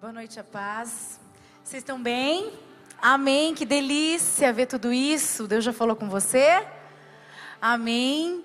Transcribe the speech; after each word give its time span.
Boa 0.00 0.12
noite, 0.12 0.38
a 0.38 0.44
paz. 0.44 1.18
Vocês 1.64 1.82
estão 1.82 2.00
bem? 2.00 2.52
Amém. 3.02 3.52
Que 3.52 3.66
delícia 3.66 4.52
ver 4.52 4.66
tudo 4.66 4.92
isso. 4.92 5.48
Deus 5.48 5.64
já 5.64 5.72
falou 5.72 5.96
com 5.96 6.08
você? 6.08 6.64
Amém. 7.60 8.44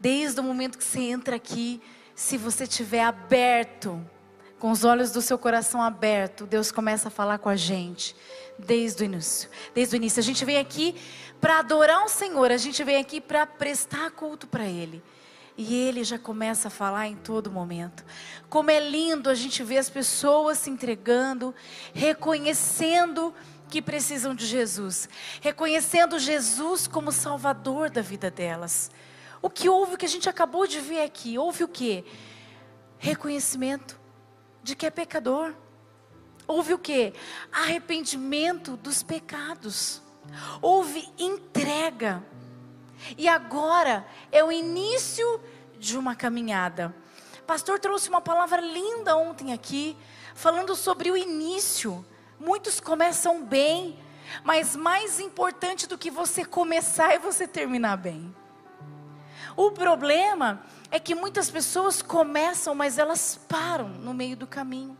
Desde 0.00 0.40
o 0.40 0.42
momento 0.42 0.76
que 0.76 0.82
você 0.82 0.98
entra 0.98 1.36
aqui, 1.36 1.80
se 2.16 2.36
você 2.36 2.66
tiver 2.66 3.04
aberto, 3.04 4.04
com 4.58 4.72
os 4.72 4.82
olhos 4.82 5.12
do 5.12 5.22
seu 5.22 5.38
coração 5.38 5.80
aberto, 5.80 6.46
Deus 6.46 6.72
começa 6.72 7.06
a 7.06 7.12
falar 7.12 7.38
com 7.38 7.48
a 7.48 7.54
gente 7.54 8.16
desde 8.58 9.04
o 9.04 9.06
início. 9.06 9.48
Desde 9.72 9.94
o 9.94 9.98
início, 9.98 10.18
a 10.18 10.24
gente 10.24 10.44
vem 10.44 10.58
aqui 10.58 11.00
para 11.40 11.60
adorar 11.60 12.04
o 12.04 12.08
Senhor, 12.08 12.50
a 12.50 12.56
gente 12.56 12.82
vem 12.82 12.96
aqui 12.96 13.20
para 13.20 13.46
prestar 13.46 14.10
culto 14.10 14.48
para 14.48 14.66
Ele. 14.66 15.00
E 15.56 15.74
ele 15.74 16.02
já 16.02 16.18
começa 16.18 16.68
a 16.68 16.70
falar 16.70 17.08
em 17.08 17.16
todo 17.16 17.50
momento. 17.50 18.04
Como 18.48 18.70
é 18.70 18.80
lindo 18.80 19.28
a 19.28 19.34
gente 19.34 19.62
ver 19.62 19.78
as 19.78 19.90
pessoas 19.90 20.58
se 20.58 20.70
entregando, 20.70 21.54
reconhecendo 21.92 23.34
que 23.68 23.80
precisam 23.80 24.34
de 24.34 24.46
Jesus, 24.46 25.08
reconhecendo 25.40 26.18
Jesus 26.18 26.86
como 26.86 27.10
Salvador 27.10 27.90
da 27.90 28.02
vida 28.02 28.30
delas. 28.30 28.90
O 29.40 29.48
que 29.48 29.68
houve, 29.68 29.96
que 29.96 30.04
a 30.04 30.08
gente 30.08 30.28
acabou 30.28 30.66
de 30.66 30.78
ver 30.78 31.02
aqui, 31.02 31.38
houve 31.38 31.64
o 31.64 31.68
que? 31.68 32.04
Reconhecimento 32.98 33.98
de 34.62 34.76
que 34.76 34.86
é 34.86 34.90
pecador. 34.90 35.54
Houve 36.46 36.74
o 36.74 36.78
que? 36.78 37.12
Arrependimento 37.50 38.76
dos 38.76 39.02
pecados. 39.02 40.02
Houve 40.60 41.08
entrega. 41.18 42.22
E 43.16 43.28
agora 43.28 44.06
é 44.30 44.42
o 44.42 44.52
início 44.52 45.40
de 45.78 45.98
uma 45.98 46.14
caminhada. 46.14 46.94
Pastor 47.46 47.78
trouxe 47.78 48.08
uma 48.08 48.20
palavra 48.20 48.60
linda 48.60 49.16
ontem 49.16 49.52
aqui, 49.52 49.96
falando 50.34 50.76
sobre 50.76 51.10
o 51.10 51.16
início. 51.16 52.04
Muitos 52.38 52.80
começam 52.80 53.44
bem, 53.44 53.98
mas 54.44 54.76
mais 54.76 55.20
importante 55.20 55.86
do 55.86 55.98
que 55.98 56.10
você 56.10 56.44
começar 56.44 57.12
é 57.12 57.18
você 57.18 57.46
terminar 57.46 57.96
bem. 57.96 58.34
O 59.56 59.70
problema 59.70 60.62
é 60.90 60.98
que 60.98 61.14
muitas 61.14 61.50
pessoas 61.50 62.00
começam, 62.00 62.74
mas 62.74 62.96
elas 62.96 63.38
param 63.48 63.88
no 63.88 64.14
meio 64.14 64.36
do 64.36 64.46
caminho. 64.46 64.96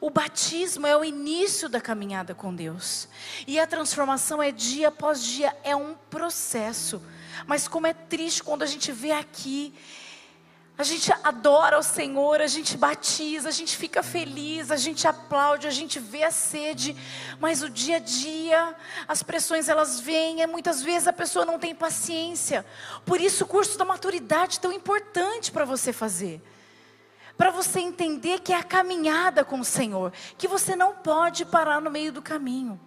O 0.00 0.10
batismo 0.10 0.86
é 0.86 0.96
o 0.96 1.04
início 1.04 1.68
da 1.68 1.80
caminhada 1.80 2.34
com 2.34 2.54
Deus. 2.54 3.08
E 3.46 3.58
a 3.58 3.66
transformação 3.66 4.42
é 4.42 4.50
dia 4.50 4.88
após 4.88 5.22
dia, 5.22 5.56
é 5.62 5.74
um 5.74 5.94
processo. 6.10 7.02
Mas 7.46 7.68
como 7.68 7.86
é 7.86 7.94
triste 7.94 8.42
quando 8.42 8.62
a 8.62 8.66
gente 8.66 8.92
vê 8.92 9.12
aqui, 9.12 9.74
a 10.78 10.82
gente 10.82 11.10
adora 11.24 11.78
o 11.78 11.82
Senhor, 11.82 12.42
a 12.42 12.46
gente 12.46 12.76
batiza, 12.76 13.48
a 13.48 13.52
gente 13.52 13.74
fica 13.74 14.02
feliz, 14.02 14.70
a 14.70 14.76
gente 14.76 15.08
aplaude, 15.08 15.66
a 15.66 15.70
gente 15.70 15.98
vê 15.98 16.22
a 16.22 16.30
sede, 16.30 16.94
mas 17.40 17.62
o 17.62 17.70
dia 17.70 17.96
a 17.96 17.98
dia, 17.98 18.76
as 19.08 19.22
pressões 19.22 19.70
elas 19.70 20.00
vêm, 20.00 20.42
e 20.42 20.46
muitas 20.46 20.82
vezes 20.82 21.08
a 21.08 21.14
pessoa 21.14 21.46
não 21.46 21.58
tem 21.58 21.74
paciência. 21.74 22.64
Por 23.06 23.18
isso 23.18 23.44
o 23.44 23.46
curso 23.46 23.78
da 23.78 23.86
maturidade 23.86 24.58
é 24.58 24.60
tão 24.60 24.70
importante 24.70 25.50
para 25.50 25.64
você 25.64 25.94
fazer 25.94 26.42
para 27.36 27.50
você 27.50 27.80
entender 27.80 28.40
que 28.40 28.52
é 28.52 28.56
a 28.56 28.62
caminhada 28.62 29.44
com 29.44 29.60
o 29.60 29.64
Senhor, 29.64 30.12
que 30.38 30.48
você 30.48 30.74
não 30.74 30.94
pode 30.94 31.44
parar 31.44 31.80
no 31.80 31.90
meio 31.90 32.12
do 32.12 32.22
caminho. 32.22 32.80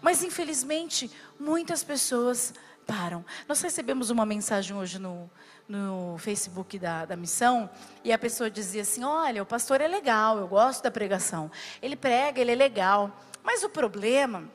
Mas 0.00 0.22
infelizmente, 0.22 1.10
muitas 1.38 1.82
pessoas 1.82 2.54
param. 2.86 3.24
Nós 3.48 3.60
recebemos 3.60 4.10
uma 4.10 4.24
mensagem 4.24 4.76
hoje 4.76 4.98
no, 4.98 5.30
no 5.68 6.16
Facebook 6.18 6.78
da, 6.78 7.04
da 7.04 7.16
missão, 7.16 7.68
e 8.04 8.12
a 8.12 8.18
pessoa 8.18 8.50
dizia 8.50 8.82
assim: 8.82 9.02
Olha, 9.04 9.42
o 9.42 9.46
pastor 9.46 9.80
é 9.80 9.88
legal, 9.88 10.38
eu 10.38 10.46
gosto 10.46 10.82
da 10.82 10.90
pregação. 10.90 11.50
Ele 11.82 11.96
prega, 11.96 12.40
ele 12.40 12.52
é 12.52 12.56
legal. 12.56 13.10
Mas 13.42 13.62
o 13.62 13.68
problema 13.68 14.48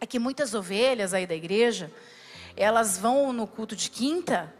é 0.00 0.06
que 0.06 0.18
muitas 0.18 0.54
ovelhas 0.54 1.14
aí 1.14 1.26
da 1.26 1.34
igreja, 1.34 1.92
elas 2.56 2.98
vão 2.98 3.32
no 3.32 3.46
culto 3.46 3.74
de 3.74 3.90
quinta, 3.90 4.52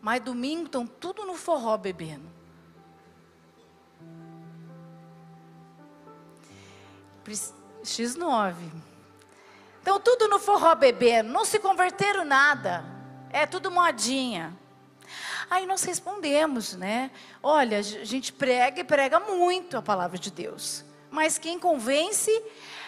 mas 0.00 0.22
domingo 0.22 0.66
estão 0.66 0.86
tudo 0.86 1.24
no 1.24 1.34
forró 1.34 1.76
bebendo. 1.76 2.39
X9. 7.82 8.54
Então, 9.82 9.98
tudo 9.98 10.28
no 10.28 10.38
forró 10.38 10.74
bebendo, 10.74 11.30
não 11.30 11.44
se 11.44 11.58
converteram 11.58 12.24
nada. 12.24 12.84
É 13.30 13.46
tudo 13.46 13.70
modinha. 13.70 14.56
Aí 15.50 15.66
nós 15.66 15.82
respondemos, 15.82 16.74
né? 16.74 17.10
Olha, 17.42 17.78
a 17.78 17.82
gente 17.82 18.32
prega 18.32 18.80
e 18.80 18.84
prega 18.84 19.18
muito 19.18 19.76
a 19.76 19.82
palavra 19.82 20.18
de 20.18 20.30
Deus. 20.30 20.84
Mas 21.10 21.38
quem 21.38 21.58
convence 21.58 22.30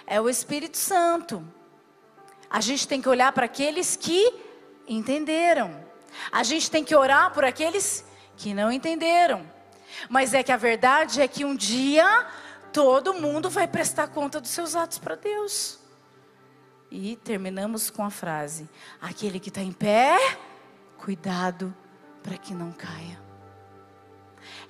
é 0.06 0.20
o 0.20 0.28
Espírito 0.28 0.76
Santo. 0.76 1.44
A 2.48 2.60
gente 2.60 2.86
tem 2.86 3.00
que 3.00 3.09
olhar 3.09 3.32
para 3.32 3.47
aqueles 3.47 3.97
que 3.97 4.32
entenderam. 4.86 5.84
A 6.30 6.42
gente 6.42 6.70
tem 6.70 6.84
que 6.84 6.94
orar 6.94 7.32
por 7.32 7.44
aqueles 7.44 8.04
que 8.36 8.54
não 8.54 8.70
entenderam. 8.70 9.44
Mas 10.09 10.34
é 10.34 10.42
que 10.42 10.53
a 10.53 10.56
verdade 10.56 11.20
é 11.20 11.26
que 11.26 11.44
um 11.44 11.56
dia 11.56 12.26
todo 12.72 13.15
mundo 13.15 13.50
vai 13.50 13.69
prestar 13.69 14.09
conta 14.09 14.41
dos 14.41 14.50
seus 14.50 14.75
atos 14.75 14.99
para 14.99 15.15
Deus. 15.15 15.78
E 16.91 17.16
terminamos 17.16 17.91
com 17.91 18.05
a 18.05 18.10
frase: 18.10 18.69
aquele 19.00 19.38
que 19.38 19.49
está 19.49 19.60
em 19.62 19.72
pé, 19.72 20.19
cuidado 20.99 21.75
para 22.22 22.37
que 22.37 22.55
não 22.55 22.72
caia. 22.72 23.21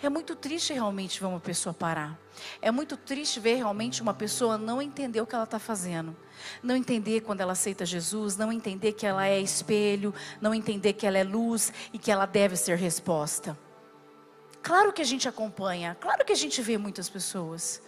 É 0.02 0.08
muito 0.08 0.34
triste 0.34 0.72
realmente 0.72 1.18
ver 1.20 1.26
uma 1.26 1.40
pessoa 1.40 1.72
parar. 1.72 2.18
É 2.60 2.70
muito 2.70 2.96
triste 2.96 3.40
ver 3.40 3.54
realmente 3.56 4.02
uma 4.02 4.12
pessoa 4.12 4.58
não 4.58 4.82
entender 4.82 5.20
o 5.20 5.26
que 5.26 5.34
ela 5.34 5.44
está 5.44 5.58
fazendo. 5.58 6.14
Não 6.62 6.76
entender 6.76 7.20
quando 7.20 7.40
ela 7.40 7.52
aceita 7.52 7.86
Jesus, 7.86 8.36
não 8.36 8.52
entender 8.52 8.92
que 8.92 9.06
ela 9.06 9.26
é 9.26 9.40
espelho, 9.40 10.12
não 10.40 10.52
entender 10.52 10.92
que 10.94 11.06
ela 11.06 11.18
é 11.18 11.24
luz 11.24 11.72
e 11.92 11.98
que 11.98 12.10
ela 12.10 12.26
deve 12.26 12.56
ser 12.56 12.76
resposta. 12.76 13.56
Claro 14.62 14.92
que 14.92 15.02
a 15.02 15.04
gente 15.04 15.28
acompanha, 15.28 15.96
claro 16.00 16.24
que 16.24 16.32
a 16.32 16.36
gente 16.36 16.60
vê 16.62 16.78
muitas 16.78 17.08
pessoas 17.08 17.82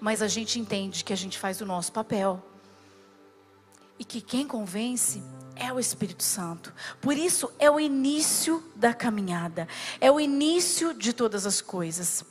mas 0.00 0.22
a 0.22 0.28
gente 0.28 0.58
entende 0.58 1.04
que 1.04 1.12
a 1.12 1.16
gente 1.16 1.38
faz 1.38 1.60
o 1.60 1.66
nosso 1.66 1.92
papel. 1.92 2.42
E 3.98 4.04
que 4.04 4.20
quem 4.20 4.46
convence 4.46 5.22
é 5.56 5.72
o 5.72 5.80
Espírito 5.80 6.22
Santo. 6.22 6.72
Por 7.00 7.16
isso 7.16 7.50
é 7.58 7.70
o 7.70 7.80
início 7.80 8.62
da 8.74 8.92
caminhada, 8.92 9.66
é 10.00 10.10
o 10.10 10.20
início 10.20 10.92
de 10.92 11.12
todas 11.12 11.46
as 11.46 11.60
coisas. 11.60 12.24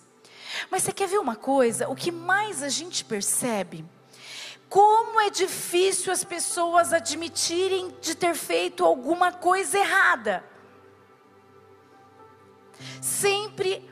Mas 0.69 0.83
você 0.83 0.93
quer 0.93 1.07
ver 1.07 1.17
uma 1.17 1.35
coisa? 1.35 1.89
O 1.89 1.95
que 1.95 2.11
mais 2.11 2.61
a 2.63 2.69
gente 2.69 3.03
percebe? 3.03 3.83
Como 4.69 5.19
é 5.19 5.29
difícil 5.29 6.11
as 6.11 6.23
pessoas 6.23 6.93
admitirem 6.93 7.95
de 8.01 8.15
ter 8.15 8.35
feito 8.35 8.85
alguma 8.85 9.31
coisa 9.31 9.77
errada. 9.77 10.43
Sempre, 13.01 13.89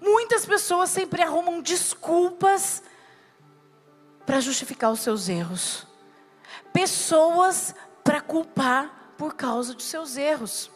muitas 0.00 0.44
pessoas 0.44 0.90
sempre 0.90 1.22
arrumam 1.22 1.60
desculpas 1.60 2.82
para 4.26 4.40
justificar 4.40 4.90
os 4.90 5.00
seus 5.00 5.28
erros, 5.28 5.86
pessoas 6.72 7.74
para 8.02 8.20
culpar 8.20 9.14
por 9.16 9.34
causa 9.34 9.74
de 9.74 9.82
seus 9.82 10.16
erros. 10.16 10.70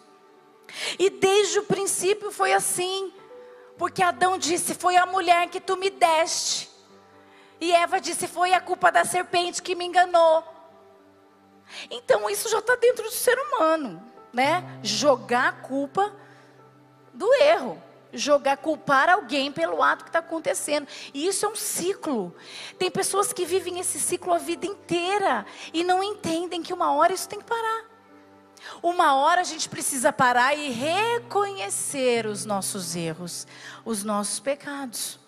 E 0.99 1.11
desde 1.11 1.59
o 1.59 1.65
princípio 1.65 2.31
foi 2.31 2.53
assim, 2.53 3.13
porque 3.77 4.03
Adão 4.03 4.39
disse: 4.39 4.73
Foi 4.73 4.97
a 4.97 5.05
mulher 5.05 5.49
que 5.49 5.61
tu 5.61 5.77
me 5.77 5.91
deste. 5.91 6.71
E 7.61 7.73
Eva 7.73 8.01
disse: 8.01 8.29
Foi 8.29 8.55
a 8.55 8.61
culpa 8.61 8.93
da 8.93 9.05
serpente 9.05 9.61
que 9.61 9.75
me 9.75 9.85
enganou. 9.85 10.45
Então 11.91 12.31
isso 12.31 12.49
já 12.49 12.61
está 12.61 12.77
dentro 12.77 13.05
do 13.05 13.11
ser 13.11 13.37
humano, 13.37 14.03
né? 14.33 14.79
Jogar 14.83 15.49
a 15.49 15.53
culpa 15.53 16.15
do 17.13 17.33
erro 17.35 17.90
jogar, 18.13 18.57
culpar 18.57 19.09
alguém 19.09 19.51
pelo 19.53 19.83
ato 19.83 20.05
que 20.05 20.11
está 20.11 20.19
acontecendo. 20.19 20.87
E 21.13 21.27
isso 21.27 21.47
é 21.47 21.49
um 21.49 21.57
ciclo. 21.57 22.35
Tem 22.79 22.91
pessoas 22.91 23.33
que 23.33 23.45
vivem 23.45 23.79
esse 23.81 23.99
ciclo 23.99 24.33
a 24.33 24.39
vida 24.39 24.67
inteira 24.67 25.47
e 25.73 25.85
não 25.85 26.03
entendem 26.03 26.63
que 26.63 26.73
uma 26.73 26.93
hora 26.93 27.13
isso 27.13 27.29
tem 27.29 27.39
que 27.39 27.45
parar. 27.45 27.91
Uma 28.83 29.15
hora 29.15 29.41
a 29.41 29.45
gente 29.45 29.69
precisa 29.69 30.13
parar 30.13 30.55
e 30.55 30.71
reconhecer 30.71 32.27
os 32.27 32.45
nossos 32.45 32.95
erros, 32.95 33.47
os 33.85 34.05
nossos 34.05 34.39
pecados. 34.39 35.19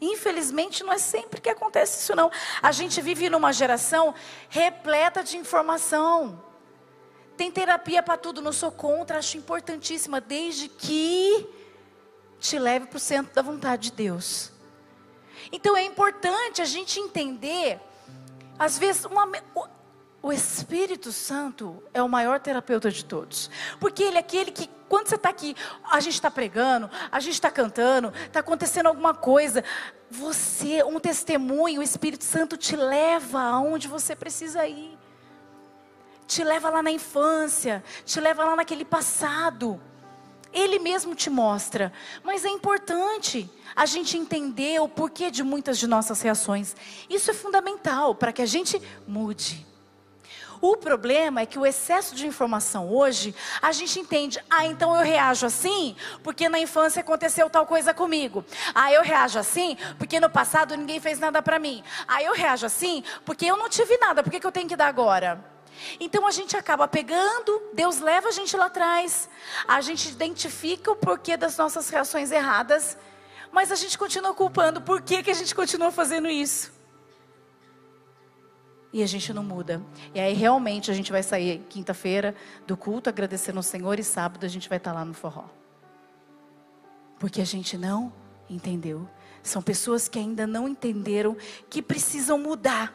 Infelizmente, 0.00 0.82
não 0.82 0.92
é 0.92 0.98
sempre 0.98 1.40
que 1.40 1.50
acontece 1.50 2.00
isso, 2.02 2.16
não. 2.16 2.30
A 2.62 2.72
gente 2.72 3.00
vive 3.02 3.28
numa 3.28 3.52
geração 3.52 4.14
repleta 4.48 5.22
de 5.22 5.36
informação. 5.36 6.42
Tem 7.36 7.50
terapia 7.50 8.02
para 8.02 8.16
tudo, 8.16 8.40
não 8.40 8.52
sou 8.52 8.70
contra, 8.70 9.18
acho 9.18 9.36
importantíssima, 9.36 10.20
desde 10.20 10.68
que 10.68 11.46
te 12.40 12.58
leve 12.58 12.86
para 12.86 12.96
o 12.96 13.00
centro 13.00 13.32
da 13.34 13.42
vontade 13.42 13.90
de 13.90 13.92
Deus. 13.92 14.50
Então 15.52 15.76
é 15.76 15.84
importante 15.84 16.62
a 16.62 16.64
gente 16.64 16.98
entender, 16.98 17.78
às 18.58 18.78
vezes, 18.78 19.04
uma, 19.04 19.30
o 20.22 20.32
Espírito 20.32 21.12
Santo 21.12 21.82
é 21.94 22.02
o 22.02 22.08
maior 22.08 22.40
terapeuta 22.40 22.90
de 22.90 23.04
todos. 23.04 23.50
Porque 23.78 24.02
ele 24.02 24.16
é 24.16 24.20
aquele 24.20 24.50
que, 24.50 24.68
quando 24.88 25.08
você 25.08 25.14
está 25.14 25.28
aqui, 25.28 25.54
a 25.90 26.00
gente 26.00 26.14
está 26.14 26.30
pregando, 26.30 26.90
a 27.10 27.20
gente 27.20 27.34
está 27.34 27.50
cantando, 27.50 28.12
está 28.26 28.40
acontecendo 28.40 28.86
alguma 28.86 29.14
coisa. 29.14 29.64
Você, 30.10 30.82
um 30.82 30.98
testemunho, 30.98 31.80
o 31.80 31.84
Espírito 31.84 32.24
Santo 32.24 32.56
te 32.56 32.76
leva 32.76 33.40
aonde 33.40 33.88
você 33.88 34.16
precisa 34.16 34.66
ir. 34.66 34.98
Te 36.26 36.44
leva 36.44 36.70
lá 36.70 36.82
na 36.82 36.90
infância, 36.90 37.82
te 38.04 38.20
leva 38.20 38.44
lá 38.44 38.56
naquele 38.56 38.84
passado. 38.84 39.80
Ele 40.52 40.78
mesmo 40.78 41.14
te 41.14 41.30
mostra. 41.30 41.92
Mas 42.22 42.44
é 42.44 42.48
importante 42.48 43.48
a 43.74 43.86
gente 43.86 44.16
entender 44.16 44.80
o 44.80 44.88
porquê 44.88 45.30
de 45.30 45.42
muitas 45.42 45.78
de 45.78 45.86
nossas 45.86 46.20
reações. 46.20 46.74
Isso 47.08 47.30
é 47.30 47.34
fundamental 47.34 48.14
para 48.14 48.32
que 48.32 48.42
a 48.42 48.46
gente 48.46 48.80
mude. 49.06 49.66
O 50.60 50.76
problema 50.76 51.40
é 51.40 51.46
que 51.46 51.58
o 51.58 51.64
excesso 51.64 52.14
de 52.14 52.26
informação 52.26 52.92
hoje, 52.92 53.34
a 53.62 53.72
gente 53.72 53.98
entende, 53.98 54.38
ah, 54.50 54.66
então 54.66 54.94
eu 54.94 55.02
reajo 55.02 55.46
assim, 55.46 55.96
porque 56.22 56.50
na 56.50 56.58
infância 56.58 57.00
aconteceu 57.00 57.48
tal 57.48 57.64
coisa 57.64 57.94
comigo. 57.94 58.44
Ah, 58.74 58.92
eu 58.92 59.02
reajo 59.02 59.38
assim, 59.38 59.78
porque 59.98 60.20
no 60.20 60.28
passado 60.28 60.76
ninguém 60.76 61.00
fez 61.00 61.18
nada 61.18 61.40
para 61.40 61.58
mim. 61.58 61.82
Ah, 62.06 62.22
eu 62.22 62.34
reajo 62.34 62.66
assim, 62.66 63.02
porque 63.24 63.46
eu 63.46 63.56
não 63.56 63.70
tive 63.70 63.96
nada, 63.96 64.22
por 64.22 64.30
que, 64.30 64.38
que 64.38 64.46
eu 64.46 64.52
tenho 64.52 64.68
que 64.68 64.76
dar 64.76 64.88
agora? 64.88 65.42
Então 65.98 66.26
a 66.26 66.30
gente 66.30 66.56
acaba 66.56 66.86
pegando, 66.86 67.62
Deus 67.72 68.00
leva 68.00 68.28
a 68.28 68.32
gente 68.32 68.56
lá 68.56 68.66
atrás, 68.66 69.28
a 69.66 69.80
gente 69.80 70.08
identifica 70.08 70.90
o 70.90 70.96
porquê 70.96 71.36
das 71.36 71.56
nossas 71.56 71.88
reações 71.88 72.30
erradas, 72.30 72.96
mas 73.50 73.72
a 73.72 73.76
gente 73.76 73.98
continua 73.98 74.34
culpando, 74.34 74.80
por 74.80 75.02
que, 75.02 75.22
que 75.22 75.30
a 75.30 75.34
gente 75.34 75.54
continua 75.54 75.90
fazendo 75.90 76.28
isso? 76.28 76.80
e 78.92 79.02
a 79.02 79.06
gente 79.06 79.32
não 79.32 79.42
muda. 79.42 79.82
E 80.14 80.20
aí 80.20 80.34
realmente 80.34 80.90
a 80.90 80.94
gente 80.94 81.12
vai 81.12 81.22
sair 81.22 81.64
quinta-feira 81.68 82.34
do 82.66 82.76
culto 82.76 83.08
agradecendo 83.08 83.58
ao 83.58 83.62
Senhor 83.62 83.98
e 83.98 84.04
sábado 84.04 84.44
a 84.44 84.48
gente 84.48 84.68
vai 84.68 84.78
estar 84.78 84.92
lá 84.92 85.04
no 85.04 85.14
forró. 85.14 85.44
Porque 87.18 87.40
a 87.40 87.44
gente 87.44 87.76
não 87.78 88.12
entendeu. 88.48 89.08
São 89.42 89.62
pessoas 89.62 90.08
que 90.08 90.18
ainda 90.18 90.46
não 90.46 90.68
entenderam 90.68 91.36
que 91.68 91.80
precisam 91.80 92.38
mudar. 92.38 92.94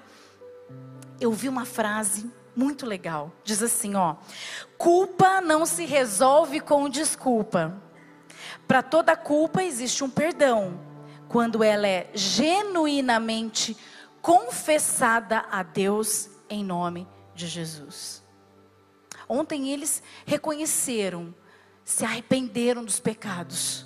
Eu 1.20 1.32
vi 1.32 1.48
uma 1.48 1.66
frase 1.66 2.30
muito 2.56 2.86
legal. 2.86 3.32
Diz 3.44 3.62
assim, 3.62 3.96
ó: 3.96 4.16
Culpa 4.78 5.42
não 5.42 5.66
se 5.66 5.86
resolve 5.86 6.60
com 6.60 6.90
desculpa. 6.90 7.82
Para 8.68 8.82
toda 8.82 9.16
culpa 9.16 9.64
existe 9.64 10.04
um 10.04 10.10
perdão, 10.10 10.80
quando 11.28 11.64
ela 11.64 11.88
é 11.88 12.10
genuinamente 12.14 13.78
confessada 14.22 15.46
a 15.52 15.62
Deus 15.62 16.30
em 16.50 16.64
nome 16.64 17.08
de 17.34 17.48
Jesus. 17.48 18.24
Ontem 19.28 19.70
eles 19.72 20.02
reconheceram, 20.26 21.34
se 21.84 22.06
arrependeram 22.06 22.84
dos 22.84 23.00
pecados, 23.00 23.86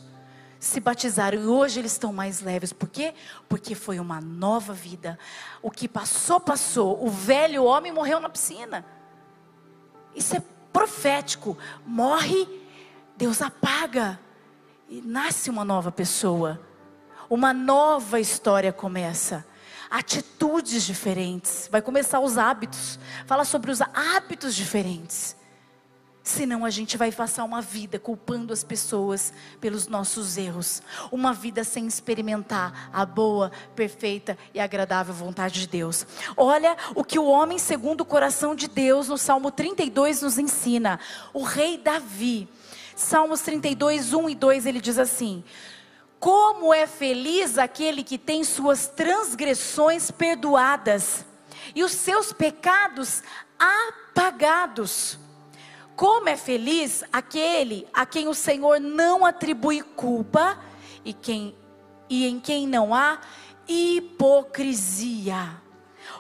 se 0.60 0.80
batizaram 0.80 1.40
e 1.40 1.46
hoje 1.46 1.80
eles 1.80 1.94
estão 1.94 2.12
mais 2.12 2.42
leves. 2.42 2.74
Por 2.74 2.90
quê? 2.90 3.14
Porque 3.48 3.74
foi 3.74 4.00
uma 4.00 4.20
nova 4.20 4.74
vida. 4.74 5.18
O 5.62 5.72
que 5.72 5.88
passou, 5.88 6.40
passou. 6.40 7.04
O 7.04 7.10
velho 7.10 7.64
homem 7.64 7.92
morreu 7.92 8.20
na 8.20 8.30
piscina. 8.30 8.86
Isso 10.14 10.36
é 10.36 10.44
profético. 10.74 11.58
Morre, 11.86 12.48
Deus 13.16 13.42
apaga 13.42 14.20
e 14.90 15.02
nasce 15.02 15.50
uma 15.50 15.64
nova 15.64 15.92
pessoa. 15.92 16.60
Uma 17.30 17.54
nova 17.54 18.20
história 18.20 18.74
começa 18.74 19.46
atitudes 19.90 20.84
diferentes, 20.84 21.68
vai 21.72 21.82
começar 21.82 22.20
os 22.20 22.38
hábitos, 22.38 23.00
fala 23.26 23.44
sobre 23.44 23.72
os 23.72 23.82
hábitos 23.82 24.54
diferentes. 24.54 25.36
Senão 26.30 26.64
a 26.64 26.70
gente 26.70 26.96
vai 26.96 27.12
passar 27.12 27.44
uma 27.44 27.60
vida 27.60 27.98
culpando 27.98 28.54
as 28.54 28.64
pessoas 28.64 29.34
pelos 29.60 29.88
nossos 29.88 30.38
erros, 30.38 30.80
uma 31.12 31.34
vida 31.34 31.64
sem 31.64 31.88
experimentar 31.88 32.92
a 32.94 33.04
boa, 33.04 33.52
perfeita 33.76 34.38
e 34.54 34.60
agradável 34.60 35.12
vontade 35.12 35.62
de 35.62 35.68
Deus. 35.68 36.06
Olha 36.38 36.78
o 36.94 37.04
que 37.04 37.18
o 37.18 37.26
homem 37.26 37.58
segundo 37.58 38.02
o 38.02 38.06
coração 38.06 38.54
de 38.54 38.68
Deus 38.68 39.08
no 39.08 39.18
Salmo 39.18 39.50
32 39.50 40.22
nos 40.22 40.38
ensina. 40.38 41.00
O 41.34 41.42
rei 41.42 41.80
Davi, 41.80 42.48
Salmos 42.96 43.42
32, 43.42 44.14
1 44.14 44.30
e 44.30 44.36
2, 44.36 44.66
ele 44.68 44.80
diz 44.80 45.00
assim: 45.00 45.44
como 46.20 46.72
é 46.72 46.86
feliz 46.86 47.58
aquele 47.58 48.04
que 48.04 48.20
tem 48.20 48.44
suas 48.44 48.86
transgressões 48.86 50.12
perdoadas 50.12 51.26
e 51.74 51.84
os 51.84 51.94
seus 51.94 52.32
pecados 52.32 53.24
apagados. 53.58 55.18
Como 56.00 56.30
é 56.30 56.38
feliz 56.38 57.04
aquele 57.12 57.86
a 57.94 58.06
quem 58.06 58.30
o 58.30 58.34
Senhor 58.34 58.80
não 58.80 59.26
atribui 59.26 59.82
culpa 59.82 60.58
e, 61.04 61.12
quem, 61.12 61.54
e 62.10 62.26
em 62.26 62.40
quem 62.40 62.66
não 62.66 62.96
há 62.96 63.20
hipocrisia. 63.68 65.62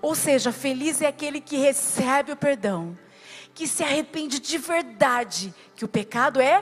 Ou 0.02 0.16
seja, 0.16 0.52
feliz 0.52 1.02
é 1.02 1.08
aquele 1.08 1.40
que 1.40 1.56
recebe 1.56 2.34
o 2.34 2.36
perdão, 2.36 3.00
que 3.54 3.66
se 3.66 3.81
arrepende 3.81 4.38
de 4.38 4.58
verdade, 4.58 5.56
que 5.78 5.86
o 5.86 5.88
pecado 5.88 6.42
é 6.42 6.62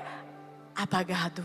apagado 0.75 1.43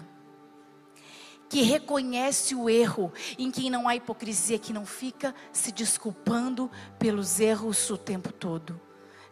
que 1.49 1.63
reconhece 1.63 2.55
o 2.55 2.69
erro, 2.69 3.13
em 3.39 3.51
quem 3.51 3.71
não 3.71 3.89
há 3.89 3.97
hipocrisia, 3.97 4.59
que 4.59 4.75
não 4.75 4.85
fica 4.85 5.35
se 5.53 5.73
desculpando 5.73 6.71
pelos 6.99 7.41
erros 7.41 7.89
o 7.89 7.97
tempo 7.97 8.31
todo. 8.31 8.79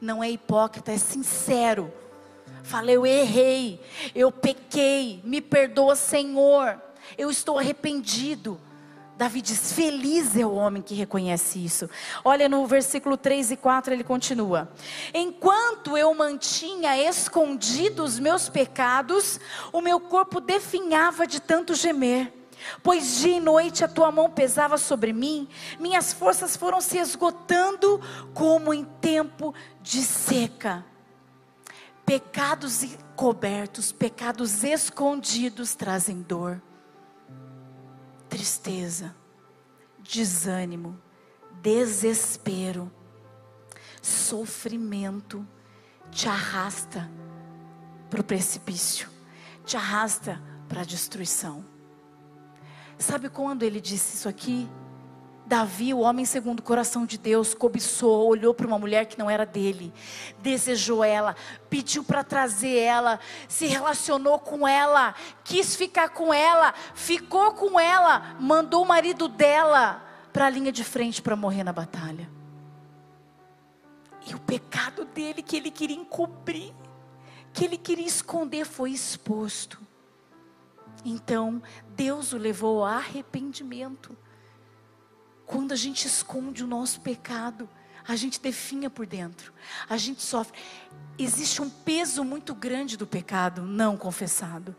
Não 0.00 0.22
é 0.22 0.30
hipócrita, 0.30 0.92
é 0.92 0.98
sincero. 0.98 1.90
Fala, 2.62 2.90
eu 2.90 3.06
errei, 3.06 3.80
eu 4.14 4.30
pequei, 4.30 5.20
me 5.24 5.40
perdoa, 5.40 5.96
Senhor, 5.96 6.80
eu 7.16 7.30
estou 7.30 7.58
arrependido. 7.58 8.60
Davi 9.20 9.42
diz: 9.42 9.74
Feliz 9.74 10.34
é 10.34 10.46
o 10.46 10.54
homem 10.54 10.80
que 10.80 10.94
reconhece 10.94 11.62
isso. 11.62 11.90
Olha 12.24 12.48
no 12.48 12.66
versículo 12.66 13.18
3 13.18 13.50
e 13.50 13.56
4, 13.56 13.92
ele 13.92 14.02
continua: 14.02 14.72
Enquanto 15.12 15.94
eu 15.94 16.14
mantinha 16.14 16.96
escondidos 16.96 18.14
os 18.14 18.18
meus 18.18 18.48
pecados, 18.48 19.38
o 19.74 19.82
meu 19.82 20.00
corpo 20.00 20.40
definhava 20.40 21.26
de 21.26 21.38
tanto 21.38 21.74
gemer. 21.74 22.32
Pois 22.82 23.18
dia 23.18 23.36
e 23.36 23.40
noite 23.40 23.84
a 23.84 23.88
tua 23.88 24.10
mão 24.10 24.30
pesava 24.30 24.78
sobre 24.78 25.12
mim, 25.12 25.48
minhas 25.78 26.14
forças 26.14 26.56
foram 26.56 26.80
se 26.80 26.98
esgotando 26.98 28.00
como 28.32 28.72
em 28.72 28.84
tempo 28.84 29.54
de 29.82 30.02
seca. 30.02 30.84
Pecados 32.10 32.84
cobertos, 33.14 33.92
pecados 33.92 34.64
escondidos 34.64 35.76
trazem 35.76 36.20
dor 36.22 36.60
tristeza, 38.28 39.14
desânimo, 40.00 41.00
desespero, 41.62 42.90
sofrimento 44.02 45.46
te 46.10 46.26
arrasta 46.26 47.08
para 48.10 48.22
o 48.22 48.24
precipício, 48.24 49.08
te 49.64 49.76
arrasta 49.76 50.42
para 50.68 50.80
a 50.80 50.84
destruição. 50.84 51.64
Sabe 52.98 53.28
quando 53.28 53.62
ele 53.62 53.80
disse 53.80 54.16
isso 54.16 54.28
aqui? 54.28 54.68
Davi, 55.50 55.92
o 55.92 55.98
homem 55.98 56.24
segundo 56.24 56.60
o 56.60 56.62
coração 56.62 57.04
de 57.04 57.18
Deus, 57.18 57.54
cobiçou, 57.54 58.28
olhou 58.28 58.54
para 58.54 58.68
uma 58.68 58.78
mulher 58.78 59.06
que 59.06 59.18
não 59.18 59.28
era 59.28 59.44
dele, 59.44 59.92
desejou 60.38 61.02
ela, 61.02 61.34
pediu 61.68 62.04
para 62.04 62.22
trazer 62.22 62.76
ela, 62.76 63.18
se 63.48 63.66
relacionou 63.66 64.38
com 64.38 64.66
ela, 64.66 65.12
quis 65.42 65.74
ficar 65.74 66.10
com 66.10 66.32
ela, 66.32 66.72
ficou 66.94 67.52
com 67.52 67.80
ela, 67.80 68.36
mandou 68.38 68.84
o 68.84 68.86
marido 68.86 69.26
dela 69.26 70.00
para 70.32 70.46
a 70.46 70.50
linha 70.50 70.70
de 70.70 70.84
frente 70.84 71.20
para 71.20 71.34
morrer 71.34 71.64
na 71.64 71.72
batalha. 71.72 72.30
E 74.28 74.32
o 74.32 74.38
pecado 74.38 75.04
dele 75.04 75.42
que 75.42 75.56
ele 75.56 75.72
queria 75.72 75.96
encobrir, 75.96 76.72
que 77.52 77.64
ele 77.64 77.76
queria 77.76 78.06
esconder, 78.06 78.64
foi 78.64 78.92
exposto. 78.92 79.80
Então, 81.04 81.60
Deus 81.88 82.32
o 82.32 82.38
levou 82.38 82.84
ao 82.84 82.94
arrependimento. 82.94 84.16
Quando 85.50 85.72
a 85.72 85.76
gente 85.76 86.06
esconde 86.06 86.62
o 86.62 86.66
nosso 86.68 87.00
pecado, 87.00 87.68
a 88.06 88.14
gente 88.14 88.40
definha 88.40 88.88
por 88.88 89.04
dentro, 89.04 89.52
a 89.88 89.96
gente 89.96 90.22
sofre. 90.22 90.56
Existe 91.18 91.60
um 91.60 91.68
peso 91.68 92.22
muito 92.22 92.54
grande 92.54 92.96
do 92.96 93.04
pecado 93.04 93.62
não 93.62 93.96
confessado. 93.96 94.76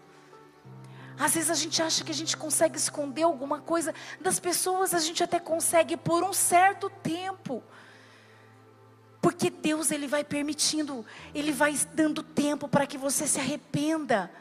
Às 1.20 1.34
vezes 1.34 1.50
a 1.50 1.56
gente 1.56 1.82
acha 1.82 2.06
que 2.06 2.12
a 2.12 2.16
gente 2.16 2.38
consegue 2.38 2.78
esconder 2.78 3.24
alguma 3.24 3.60
coisa 3.60 3.94
das 4.22 4.40
pessoas, 4.40 4.94
a 4.94 5.00
gente 5.00 5.22
até 5.22 5.42
consegue 5.42 5.98
por 5.98 6.24
um 6.24 6.32
certo 6.32 6.90
tempo. 6.90 7.62
Porque 9.22 9.50
Deus 9.50 9.92
ele 9.92 10.08
vai 10.08 10.24
permitindo, 10.24 11.06
ele 11.36 11.52
vai 11.52 11.78
dando 11.94 12.24
tempo 12.24 12.70
para 12.70 12.88
que 12.88 12.98
você 12.98 13.28
se 13.28 13.42
arrependa. 13.42 14.32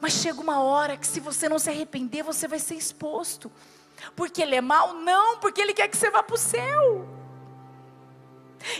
Mas 0.00 0.14
chega 0.14 0.40
uma 0.40 0.62
hora 0.62 0.96
que 0.96 1.06
se 1.06 1.20
você 1.20 1.50
não 1.50 1.58
se 1.58 1.68
arrepender, 1.68 2.22
você 2.22 2.48
vai 2.48 2.58
ser 2.58 2.76
exposto. 2.76 3.52
Porque 4.14 4.42
ele 4.42 4.54
é 4.54 4.60
mau? 4.60 4.94
Não, 4.94 5.38
porque 5.38 5.60
ele 5.60 5.74
quer 5.74 5.88
que 5.88 5.96
você 5.96 6.10
vá 6.10 6.22
para 6.22 6.34
o 6.34 6.38
céu. 6.38 7.06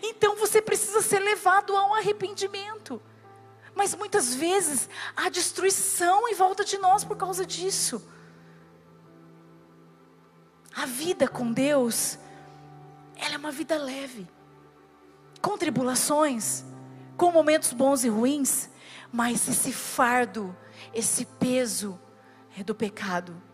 Então 0.02 0.36
você 0.36 0.60
precisa 0.60 1.00
ser 1.00 1.20
levado 1.20 1.76
a 1.76 1.86
um 1.86 1.94
arrependimento. 1.94 3.00
Mas 3.74 3.94
muitas 3.94 4.34
vezes 4.34 4.88
há 5.16 5.28
destruição 5.28 6.28
em 6.28 6.34
volta 6.34 6.64
de 6.64 6.78
nós 6.78 7.04
por 7.04 7.16
causa 7.16 7.46
disso. 7.46 8.06
A 10.74 10.86
vida 10.86 11.26
com 11.28 11.52
Deus, 11.52 12.18
ela 13.16 13.34
é 13.34 13.38
uma 13.38 13.50
vida 13.50 13.76
leve, 13.76 14.28
com 15.40 15.56
tribulações, 15.56 16.64
com 17.16 17.32
momentos 17.32 17.72
bons 17.72 18.04
e 18.04 18.08
ruins, 18.08 18.68
mas 19.12 19.48
esse 19.48 19.72
fardo, 19.72 20.56
esse 20.94 21.24
peso 21.24 21.98
é 22.56 22.62
do 22.62 22.74
pecado 22.74 23.47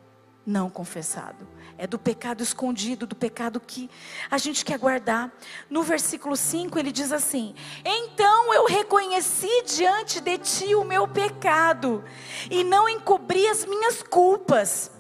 não 0.47 0.69
confessado. 0.69 1.47
É 1.77 1.87
do 1.87 1.99
pecado 1.99 2.43
escondido, 2.43 3.07
do 3.07 3.17
pecado 3.17 3.59
que 3.59 3.91
a 4.31 4.39
gente 4.39 4.65
quer 4.65 4.79
guardar. 4.79 5.33
No 5.69 5.83
versículo 5.83 6.37
5 6.37 6.79
ele 6.79 6.93
diz 6.93 7.11
assim: 7.11 7.55
Então 7.85 8.55
eu 8.55 8.67
reconheci 8.67 9.65
diante 9.67 10.21
de 10.21 10.39
ti 10.39 10.75
o 10.75 10.85
meu 10.85 11.09
pecado, 11.09 12.05
e 12.51 12.63
não 12.63 12.89
encobri 12.89 13.47
as 13.49 13.65
minhas 13.65 14.03
culpas. 14.03 14.94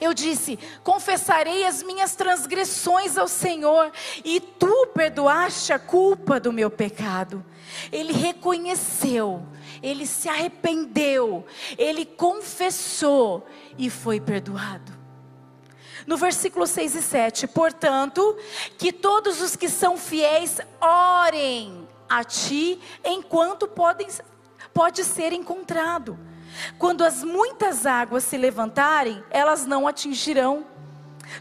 Eu 0.00 0.14
disse: 0.14 0.58
Confessarei 0.84 1.64
as 1.66 1.82
minhas 1.82 2.14
transgressões 2.14 3.18
ao 3.18 3.28
Senhor, 3.28 3.92
e 4.24 4.40
tu 4.40 4.88
perdoaste 4.94 5.72
a 5.72 5.78
culpa 5.78 6.38
do 6.38 6.52
meu 6.52 6.70
pecado. 6.70 7.44
Ele 7.90 8.12
reconheceu, 8.12 9.44
ele 9.82 10.06
se 10.06 10.28
arrependeu, 10.28 11.44
ele 11.76 12.04
confessou 12.04 13.46
e 13.76 13.90
foi 13.90 14.20
perdoado. 14.20 14.96
No 16.06 16.16
versículo 16.16 16.66
6 16.66 16.94
e 16.94 17.02
7, 17.02 17.46
portanto, 17.48 18.36
que 18.78 18.92
todos 18.92 19.42
os 19.42 19.54
que 19.56 19.68
são 19.68 19.98
fiéis 19.98 20.58
orem 20.80 21.86
a 22.08 22.24
ti 22.24 22.80
enquanto 23.04 23.68
podem, 23.68 24.08
pode 24.72 25.04
ser 25.04 25.32
encontrado. 25.34 26.18
Quando 26.78 27.04
as 27.04 27.22
muitas 27.22 27.86
águas 27.86 28.24
se 28.24 28.36
levantarem, 28.36 29.22
elas 29.30 29.66
não 29.66 29.86
atingirão. 29.86 30.66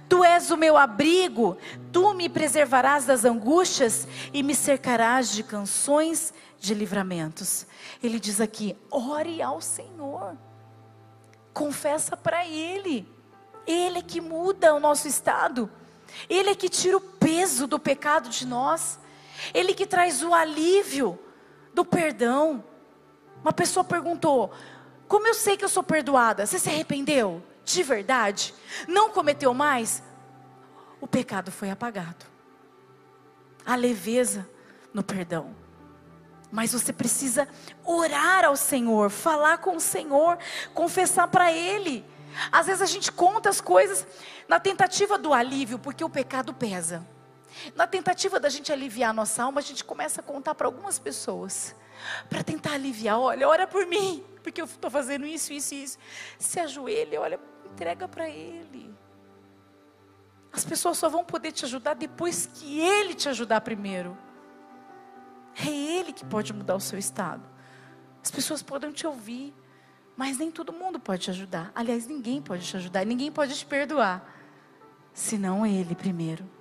Tu 0.09 0.23
és 0.23 0.51
o 0.51 0.57
meu 0.57 0.75
abrigo, 0.77 1.57
tu 1.91 2.13
me 2.13 2.27
preservarás 2.27 3.05
das 3.05 3.23
angústias 3.23 4.07
e 4.33 4.43
me 4.43 4.53
cercarás 4.53 5.31
de 5.31 5.43
canções 5.43 6.33
de 6.59 6.73
livramentos. 6.73 7.65
Ele 8.03 8.19
diz 8.19 8.41
aqui: 8.41 8.75
ore 8.91 9.41
ao 9.41 9.61
Senhor, 9.61 10.35
confessa 11.53 12.17
para 12.17 12.45
Ele, 12.45 13.07
Ele 13.65 13.99
é 13.99 14.01
que 14.01 14.19
muda 14.19 14.73
o 14.75 14.79
nosso 14.79 15.07
estado, 15.07 15.69
Ele 16.29 16.49
é 16.49 16.55
que 16.55 16.69
tira 16.69 16.97
o 16.97 17.01
peso 17.01 17.65
do 17.65 17.79
pecado 17.79 18.29
de 18.29 18.45
nós, 18.45 18.99
Ele 19.53 19.73
que 19.73 19.85
traz 19.85 20.21
o 20.21 20.33
alívio 20.33 21.17
do 21.73 21.85
perdão. 21.85 22.63
Uma 23.41 23.53
pessoa 23.53 23.83
perguntou: 23.83 24.51
como 25.07 25.27
eu 25.27 25.33
sei 25.33 25.57
que 25.57 25.65
eu 25.65 25.69
sou 25.69 25.83
perdoada? 25.83 26.45
Você 26.45 26.59
se 26.59 26.69
arrependeu? 26.69 27.43
De 27.63 27.83
verdade? 27.83 28.53
Não 28.87 29.09
cometeu 29.09 29.53
mais? 29.53 30.03
O 30.99 31.07
pecado 31.07 31.51
foi 31.51 31.69
apagado. 31.69 32.25
A 33.65 33.75
leveza 33.75 34.47
no 34.93 35.03
perdão. 35.03 35.55
Mas 36.51 36.71
você 36.71 36.93
precisa 36.93 37.47
orar 37.83 38.45
ao 38.45 38.55
Senhor, 38.55 39.09
falar 39.09 39.57
com 39.57 39.75
o 39.75 39.81
Senhor, 39.81 40.37
confessar 40.73 41.27
para 41.27 41.51
Ele. 41.51 42.05
Às 42.51 42.67
vezes 42.67 42.81
a 42.81 42.85
gente 42.85 43.11
conta 43.11 43.49
as 43.49 43.59
coisas 43.59 44.05
na 44.47 44.59
tentativa 44.59 45.17
do 45.17 45.33
alívio, 45.33 45.77
porque 45.79 46.03
o 46.03 46.09
pecado 46.09 46.53
pesa. 46.53 47.05
Na 47.75 47.87
tentativa 47.87 48.39
da 48.39 48.49
gente 48.49 48.71
aliviar 48.71 49.09
a 49.09 49.13
nossa 49.13 49.43
alma, 49.43 49.59
a 49.59 49.63
gente 49.63 49.83
começa 49.83 50.21
a 50.21 50.23
contar 50.23 50.55
para 50.55 50.67
algumas 50.67 50.99
pessoas, 50.99 51.75
para 52.29 52.43
tentar 52.43 52.73
aliviar. 52.73 53.19
Olha, 53.19 53.47
ora 53.47 53.67
por 53.67 53.85
mim, 53.85 54.23
porque 54.43 54.61
eu 54.61 54.65
estou 54.65 54.89
fazendo 54.89 55.25
isso, 55.25 55.53
isso 55.53 55.73
e 55.73 55.83
isso. 55.83 55.97
Se 56.37 56.59
ajoelha, 56.59 57.21
olha, 57.21 57.39
entrega 57.65 58.07
para 58.07 58.29
Ele. 58.29 58.93
As 60.51 60.65
pessoas 60.65 60.97
só 60.97 61.09
vão 61.09 61.23
poder 61.23 61.51
te 61.51 61.65
ajudar 61.65 61.93
depois 61.93 62.45
que 62.45 62.79
Ele 62.79 63.13
te 63.13 63.29
ajudar 63.29 63.61
primeiro. 63.61 64.17
É 65.55 65.69
Ele 65.69 66.13
que 66.13 66.25
pode 66.25 66.53
mudar 66.53 66.75
o 66.75 66.79
seu 66.79 66.97
estado. 66.97 67.47
As 68.23 68.31
pessoas 68.31 68.61
podem 68.61 68.91
te 68.91 69.05
ouvir, 69.05 69.53
mas 70.15 70.37
nem 70.37 70.51
todo 70.51 70.73
mundo 70.73 70.99
pode 70.99 71.23
te 71.23 71.29
ajudar. 71.29 71.71
Aliás, 71.75 72.07
ninguém 72.07 72.41
pode 72.41 72.65
te 72.65 72.75
ajudar, 72.75 73.05
ninguém 73.05 73.31
pode 73.31 73.55
te 73.55 73.65
perdoar, 73.65 74.27
senão 75.13 75.65
Ele 75.65 75.95
primeiro. 75.95 76.56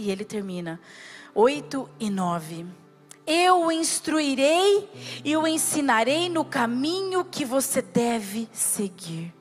E 0.00 0.10
ele 0.10 0.24
termina, 0.24 0.80
8 1.34 1.88
e 2.00 2.10
9 2.10 2.66
eu 3.26 3.66
o 3.66 3.72
instruirei 3.72 4.90
e 5.24 5.36
o 5.36 5.46
ensinarei 5.46 6.28
no 6.28 6.44
caminho 6.44 7.24
que 7.24 7.44
você 7.44 7.80
deve 7.80 8.48
seguir. 8.52 9.32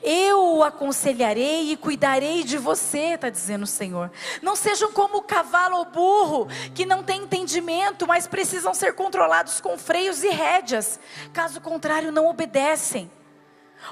Eu 0.00 0.58
o 0.58 0.62
aconselharei 0.62 1.72
e 1.72 1.76
cuidarei 1.76 2.44
de 2.44 2.56
você, 2.56 3.14
está 3.14 3.28
dizendo 3.28 3.64
o 3.64 3.66
Senhor. 3.66 4.12
Não 4.40 4.54
sejam 4.54 4.92
como 4.92 5.18
o 5.18 5.22
cavalo 5.22 5.78
ou 5.78 5.84
burro, 5.86 6.46
que 6.72 6.86
não 6.86 7.02
tem 7.02 7.22
entendimento, 7.22 8.06
mas 8.06 8.28
precisam 8.28 8.72
ser 8.72 8.94
controlados 8.94 9.60
com 9.60 9.76
freios 9.76 10.22
e 10.22 10.28
rédeas. 10.28 11.00
Caso 11.32 11.60
contrário, 11.60 12.12
não 12.12 12.28
obedecem. 12.28 13.10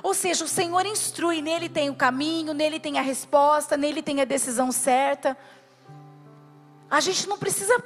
Ou 0.01 0.15
seja, 0.15 0.45
o 0.45 0.49
Senhor 0.49 0.87
instrui, 0.87 1.43
nele 1.43 1.69
tem 1.69 1.91
o 1.91 1.95
caminho, 1.95 2.55
nele 2.55 2.79
tem 2.79 2.99
a 3.01 3.03
resposta, 3.03 3.77
nele 3.77 4.01
tem 4.01 4.21
a 4.21 4.25
decisão 4.25 4.71
certa. 4.71 5.37
A 6.93 7.01
gente 7.01 7.27
não 7.27 7.39
precisa 7.39 7.83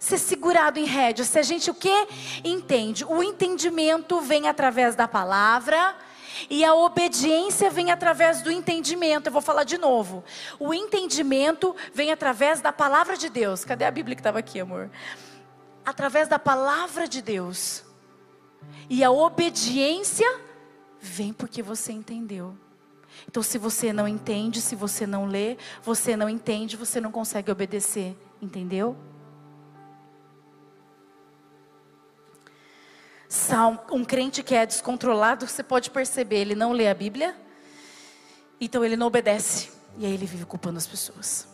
ser 0.00 0.18
segurado 0.18 0.80
em 0.80 0.84
rédeas. 0.84 1.28
Se 1.28 1.38
a 1.38 1.42
gente 1.44 1.70
o 1.70 1.74
que? 1.74 2.08
Entende. 2.42 3.04
O 3.04 3.22
entendimento 3.22 4.20
vem 4.20 4.48
através 4.48 4.96
da 4.96 5.06
palavra. 5.06 5.94
E 6.50 6.64
a 6.64 6.74
obediência 6.74 7.70
vem 7.70 7.92
através 7.92 8.42
do 8.42 8.50
entendimento. 8.50 9.28
Eu 9.28 9.32
vou 9.32 9.40
falar 9.40 9.62
de 9.62 9.78
novo. 9.78 10.24
O 10.58 10.74
entendimento 10.74 11.74
vem 11.94 12.10
através 12.10 12.60
da 12.60 12.72
palavra 12.72 13.16
de 13.16 13.28
Deus. 13.28 13.64
Cadê 13.64 13.84
a 13.84 13.92
Bíblia 13.92 14.16
que 14.16 14.20
estava 14.20 14.40
aqui, 14.40 14.58
amor? 14.58 14.90
Através 15.86 16.26
da 16.26 16.38
palavra 16.38 17.06
de 17.06 17.22
Deus. 17.22 17.84
E 18.90 19.04
a 19.04 19.10
obediência 19.12 20.28
vem 21.00 21.32
porque 21.32 21.62
você 21.62 21.92
entendeu. 21.92 22.56
Então, 23.28 23.40
se 23.40 23.56
você 23.56 23.92
não 23.92 24.08
entende, 24.08 24.60
se 24.60 24.74
você 24.74 25.06
não 25.06 25.26
lê, 25.26 25.56
você 25.80 26.16
não 26.16 26.28
entende, 26.28 26.76
você 26.76 27.00
não 27.00 27.12
consegue 27.12 27.52
obedecer. 27.52 28.16
Entendeu? 28.40 28.96
Um 33.90 34.04
crente 34.04 34.42
que 34.42 34.54
é 34.54 34.64
descontrolado, 34.64 35.46
você 35.46 35.62
pode 35.62 35.90
perceber, 35.90 36.36
ele 36.36 36.54
não 36.54 36.72
lê 36.72 36.88
a 36.88 36.94
Bíblia, 36.94 37.34
então 38.60 38.84
ele 38.84 38.96
não 38.96 39.06
obedece, 39.06 39.70
e 39.96 40.06
aí 40.06 40.12
ele 40.12 40.26
vive 40.26 40.44
culpando 40.44 40.78
as 40.78 40.86
pessoas 40.86 41.48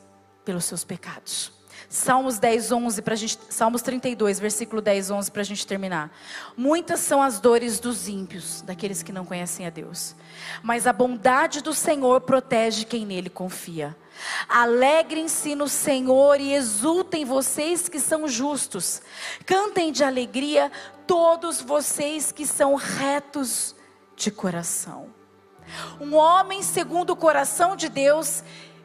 pelos 0.44 0.64
seus 0.64 0.84
pecados. 0.84 1.52
Salmos 1.94 2.40
10, 2.40 2.72
11, 2.72 3.02
pra 3.02 3.14
gente, 3.14 3.38
Salmos 3.48 3.80
32, 3.80 4.40
versículo 4.40 4.82
10, 4.82 5.12
11, 5.12 5.30
para 5.30 5.42
a 5.42 5.44
gente 5.44 5.64
terminar. 5.64 6.10
Muitas 6.56 6.98
são 6.98 7.22
as 7.22 7.38
dores 7.38 7.78
dos 7.78 8.08
ímpios, 8.08 8.62
daqueles 8.62 9.00
que 9.00 9.12
não 9.12 9.24
conhecem 9.24 9.64
a 9.64 9.70
Deus, 9.70 10.16
mas 10.60 10.88
a 10.88 10.92
bondade 10.92 11.62
do 11.62 11.72
Senhor 11.72 12.20
protege 12.22 12.84
quem 12.84 13.06
nele 13.06 13.30
confia. 13.30 13.96
Alegrem-se 14.48 15.54
no 15.54 15.68
Senhor 15.68 16.40
e 16.40 16.52
exultem 16.52 17.24
vocês 17.24 17.88
que 17.88 18.00
são 18.00 18.26
justos. 18.26 19.00
Cantem 19.46 19.92
de 19.92 20.02
alegria 20.02 20.72
todos 21.06 21.60
vocês 21.60 22.32
que 22.32 22.44
são 22.44 22.74
retos 22.74 23.72
de 24.16 24.32
coração. 24.32 25.10
Um 26.00 26.16
homem 26.16 26.60
segundo 26.60 27.10
o 27.10 27.16
coração 27.16 27.76
de 27.76 27.88
Deus 27.88 28.42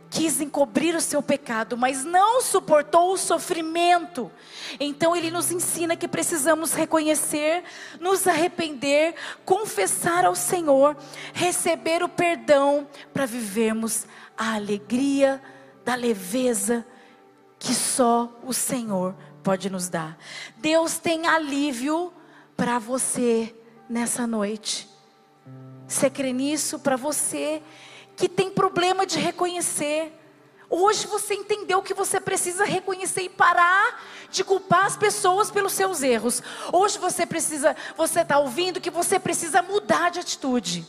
quis 0.09 0.41
encobrir 0.41 0.95
o 0.95 1.01
seu 1.01 1.21
pecado, 1.21 1.77
mas 1.77 2.03
não 2.03 2.41
suportou 2.41 3.13
o 3.13 3.17
sofrimento. 3.17 4.31
Então 4.79 5.15
ele 5.15 5.29
nos 5.29 5.51
ensina 5.51 5.95
que 5.95 6.07
precisamos 6.07 6.73
reconhecer, 6.73 7.63
nos 7.99 8.27
arrepender, 8.27 9.15
confessar 9.45 10.25
ao 10.25 10.35
Senhor, 10.35 10.97
receber 11.33 12.01
o 12.01 12.09
perdão 12.09 12.87
para 13.13 13.25
vivermos 13.25 14.05
a 14.37 14.55
alegria 14.55 15.41
da 15.85 15.95
leveza 15.95 16.85
que 17.59 17.73
só 17.73 18.31
o 18.43 18.53
Senhor 18.53 19.15
pode 19.43 19.69
nos 19.69 19.89
dar. 19.89 20.17
Deus 20.57 20.97
tem 20.97 21.27
alívio 21.27 22.11
para 22.55 22.79
você 22.79 23.55
nessa 23.89 24.25
noite. 24.25 24.87
Você 25.87 26.09
crê 26.09 26.31
nisso 26.31 26.79
para 26.79 26.95
você 26.95 27.61
que 28.19 28.27
tem 28.27 28.51
problema 28.51 29.05
de 29.05 29.17
reconhecer? 29.17 30.13
Hoje 30.69 31.07
você 31.07 31.33
entendeu 31.33 31.81
que 31.81 31.93
você 31.93 32.19
precisa 32.19 32.65
reconhecer 32.65 33.21
e 33.21 33.29
parar 33.29 34.03
de 34.29 34.43
culpar 34.43 34.85
as 34.85 34.97
pessoas 34.97 35.49
pelos 35.49 35.71
seus 35.71 36.03
erros. 36.03 36.43
Hoje 36.73 36.99
você 36.99 37.25
precisa, 37.25 37.73
você 37.95 38.19
está 38.19 38.37
ouvindo 38.37 38.81
que 38.81 38.91
você 38.91 39.17
precisa 39.17 39.61
mudar 39.61 40.11
de 40.11 40.19
atitude. 40.19 40.85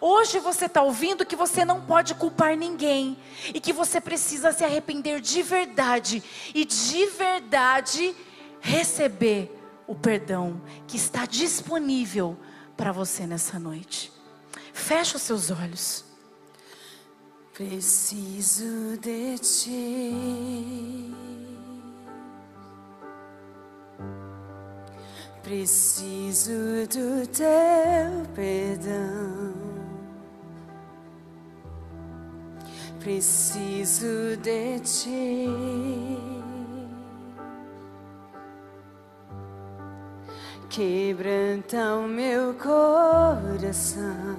Hoje 0.00 0.38
você 0.38 0.66
está 0.66 0.80
ouvindo 0.80 1.26
que 1.26 1.34
você 1.34 1.64
não 1.64 1.80
pode 1.80 2.14
culpar 2.14 2.56
ninguém 2.56 3.18
e 3.52 3.60
que 3.60 3.72
você 3.72 4.00
precisa 4.00 4.52
se 4.52 4.64
arrepender 4.64 5.20
de 5.20 5.42
verdade 5.42 6.22
e 6.54 6.64
de 6.64 7.06
verdade 7.06 8.14
receber 8.60 9.52
o 9.88 9.94
perdão 9.94 10.62
que 10.86 10.96
está 10.96 11.26
disponível 11.26 12.38
para 12.76 12.92
você 12.92 13.26
nessa 13.26 13.58
noite. 13.58 14.15
Feche 14.76 15.16
os 15.16 15.22
seus 15.22 15.50
olhos. 15.50 16.04
Preciso 17.54 18.96
de 19.00 19.38
ti. 19.38 21.12
Preciso 25.42 26.52
do 26.88 27.26
teu 27.28 28.26
perdão. 28.34 29.54
Preciso 33.00 34.36
de 34.42 34.78
ti. 34.80 35.48
Quebranta 40.68 41.96
o 41.96 42.06
meu 42.06 42.52
coração. 42.54 44.35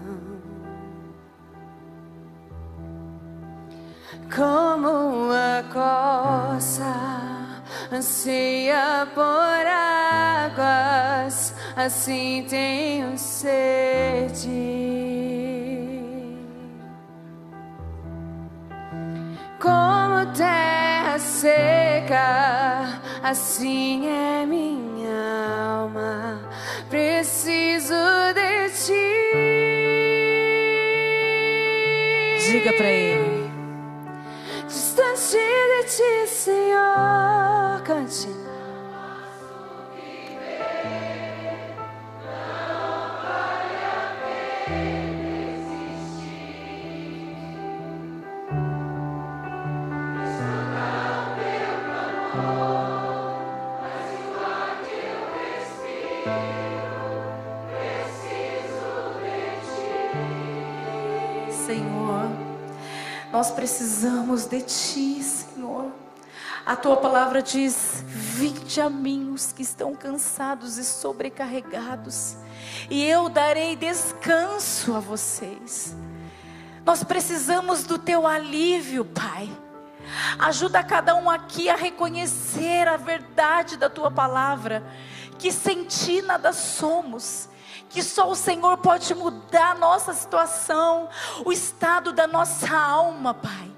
Como 4.37 5.31
a 5.31 5.63
coça 5.73 6.93
anseia 7.91 9.07
por 9.15 9.65
águas, 10.45 11.55
assim 11.75 12.45
tenho 12.47 13.17
sede. 13.17 14.37
Como 19.59 20.31
terra 20.33 21.17
seca, 21.17 23.01
assim 23.23 24.05
é 24.07 24.45
minha 24.45 25.79
alma, 25.79 26.46
Senhor. 36.47 37.81
Cante. 37.83 38.29
Nós 63.33 63.51
precisamos 63.51 64.45
de 64.45 64.61
Ti, 64.61 65.21
Senhor. 65.21 65.46
A 66.67 66.75
Tua 66.75 66.97
palavra 66.97 67.41
diz: 67.41 68.03
Vinde 68.05 68.81
a 68.81 68.89
mim 68.89 69.31
os 69.31 69.53
que 69.53 69.61
estão 69.61 69.95
cansados 69.95 70.77
e 70.77 70.83
sobrecarregados, 70.83 72.35
e 72.89 73.05
eu 73.05 73.29
darei 73.29 73.77
descanso 73.77 74.93
a 74.93 74.99
vocês. 74.99 75.95
Nós 76.85 77.05
precisamos 77.05 77.85
do 77.85 77.97
Teu 77.97 78.27
alívio, 78.27 79.05
Pai. 79.05 79.49
Ajuda 80.37 80.83
cada 80.83 81.15
um 81.15 81.29
aqui 81.29 81.69
a 81.69 81.75
reconhecer 81.77 82.85
a 82.89 82.97
verdade 82.97 83.77
da 83.77 83.89
Tua 83.89 84.11
palavra, 84.11 84.83
que 85.39 85.53
sem 85.53 85.85
Ti 85.85 86.21
nada 86.21 86.51
somos 86.51 87.47
que 87.89 88.03
só 88.03 88.29
o 88.29 88.35
Senhor 88.35 88.75
pode 88.79 89.15
mudar 89.15 89.71
a 89.71 89.75
nossa 89.75 90.13
situação, 90.13 91.07
o 91.45 91.53
estado 91.53 92.11
da 92.11 92.27
nossa 92.27 92.77
alma, 92.77 93.33
Pai. 93.33 93.76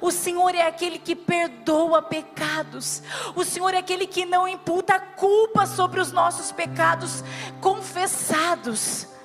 O 0.00 0.10
Senhor 0.10 0.54
é 0.54 0.66
aquele 0.66 0.98
que 0.98 1.14
perdoa 1.14 2.02
pecados. 2.02 3.02
O 3.34 3.44
Senhor 3.44 3.74
é 3.74 3.78
aquele 3.78 4.06
que 4.06 4.24
não 4.24 4.46
imputa 4.46 4.98
culpa 4.98 5.66
sobre 5.66 6.00
os 6.00 6.12
nossos 6.12 6.52
pecados 6.52 7.22
confessados. 7.60 9.15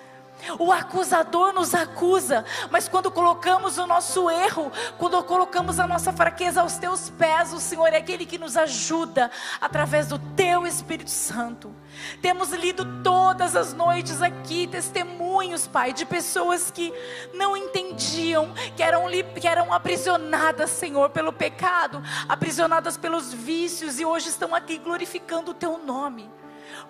O 0.58 0.72
acusador 0.72 1.54
nos 1.54 1.74
acusa, 1.74 2.46
mas 2.70 2.88
quando 2.88 3.12
colocamos 3.12 3.78
o 3.78 3.86
nosso 3.86 4.30
erro, 4.30 4.72
quando 4.98 5.22
colocamos 5.24 5.80
a 5.80 5.88
nossa 5.88 6.12
fraqueza 6.12 6.62
aos 6.62 6.78
teus 6.78 7.10
pés, 7.10 7.54
o 7.54 7.60
Senhor 7.60 7.88
é 7.88 7.98
aquele 7.98 8.26
que 8.26 8.38
nos 8.38 8.58
ajuda 8.58 9.30
através 9.60 10.08
do 10.08 10.18
teu 10.20 10.66
Espírito 10.66 11.10
Santo. 11.10 11.74
Temos 12.22 12.52
lido 12.52 13.02
todas 13.04 13.56
as 13.56 13.74
noites 13.74 14.22
aqui 14.22 14.68
testemunhos, 14.68 15.68
Pai, 15.68 15.94
de 15.94 16.06
pessoas 16.06 16.72
que 16.72 16.94
não 17.34 17.56
entendiam, 17.56 18.54
que 18.76 18.84
eram, 18.84 19.06
que 19.40 19.48
eram 19.48 19.74
aprisionadas, 19.74 20.70
Senhor, 20.70 21.10
pelo 21.10 21.34
pecado, 21.34 22.02
aprisionadas 22.28 22.98
pelos 22.98 23.34
vícios 23.34 24.00
e 24.00 24.06
hoje 24.06 24.30
estão 24.30 24.56
aqui 24.56 24.78
glorificando 24.78 25.52
o 25.52 25.54
teu 25.54 25.78
nome 25.78 26.41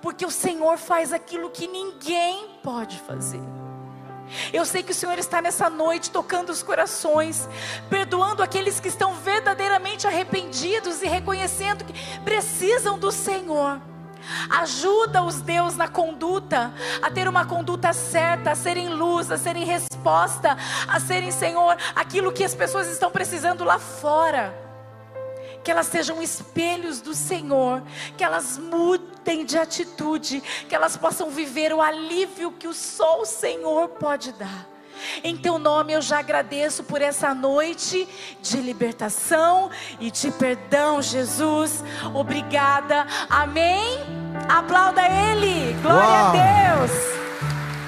porque 0.01 0.25
o 0.25 0.31
Senhor 0.31 0.77
faz 0.77 1.13
aquilo 1.13 1.49
que 1.49 1.67
ninguém 1.67 2.49
pode 2.63 2.97
fazer. 2.99 3.41
Eu 4.53 4.65
sei 4.65 4.81
que 4.81 4.91
o 4.91 4.95
Senhor 4.95 5.19
está 5.19 5.41
nessa 5.41 5.69
noite 5.69 6.09
tocando 6.09 6.49
os 6.49 6.63
corações, 6.63 7.47
perdoando 7.89 8.41
aqueles 8.41 8.79
que 8.79 8.87
estão 8.87 9.15
verdadeiramente 9.15 10.07
arrependidos 10.07 11.01
e 11.01 11.07
reconhecendo 11.07 11.83
que 11.83 11.93
precisam 12.21 12.97
do 12.97 13.11
Senhor. 13.11 13.81
Ajuda-os, 14.49 15.41
Deus, 15.41 15.75
na 15.75 15.87
conduta, 15.87 16.71
a 17.01 17.09
ter 17.09 17.27
uma 17.27 17.45
conduta 17.45 17.91
certa, 17.91 18.51
a 18.51 18.55
serem 18.55 18.89
luz, 18.89 19.31
a 19.31 19.37
serem 19.37 19.65
resposta, 19.65 20.57
a 20.87 20.99
serem, 20.99 21.31
Senhor, 21.31 21.75
aquilo 21.95 22.31
que 22.31 22.43
as 22.43 22.55
pessoas 22.55 22.87
estão 22.87 23.11
precisando 23.11 23.63
lá 23.63 23.79
fora 23.79 24.70
que 25.63 25.71
elas 25.71 25.87
sejam 25.87 26.21
espelhos 26.21 27.01
do 27.01 27.13
Senhor, 27.13 27.83
que 28.17 28.23
elas 28.23 28.57
mudem 28.57 29.45
de 29.45 29.57
atitude, 29.57 30.41
que 30.67 30.75
elas 30.75 30.97
possam 30.97 31.29
viver 31.29 31.73
o 31.73 31.81
alívio 31.81 32.51
que 32.51 32.71
só 32.73 33.21
o 33.21 33.25
Senhor 33.25 33.89
pode 33.89 34.31
dar. 34.33 34.71
Em 35.23 35.35
teu 35.35 35.57
nome 35.57 35.93
eu 35.93 36.01
já 36.01 36.19
agradeço 36.19 36.83
por 36.83 37.01
essa 37.01 37.33
noite 37.33 38.07
de 38.41 38.57
libertação 38.57 39.69
e 39.99 40.11
de 40.11 40.31
perdão, 40.31 41.01
Jesus. 41.01 41.83
Obrigada. 42.13 43.05
Amém. 43.29 43.99
Aplauda 44.47 45.01
Ele. 45.01 45.73
Glória 45.81 46.07
Uau. 46.07 46.27
a 46.27 46.77
Deus. 46.77 46.91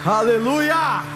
Aleluia. 0.05 1.12